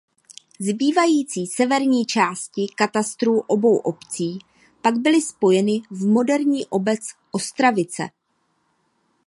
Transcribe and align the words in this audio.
Zbývající 0.59 1.47
severní 1.47 2.05
části 2.05 2.67
katastrů 2.75 3.39
obou 3.39 3.77
obcí 3.77 4.39
pak 4.81 4.97
byly 4.97 5.21
spojeny 5.21 5.81
v 5.89 6.07
moderní 6.07 6.65
obec 6.65 6.99
Ostravice. 7.31 8.09